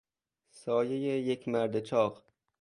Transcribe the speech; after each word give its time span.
سایهی 0.51 0.99
یک 1.21 1.47
مرد 1.47 1.79
چاق 1.79 2.23